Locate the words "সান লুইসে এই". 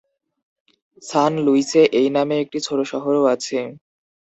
1.03-2.07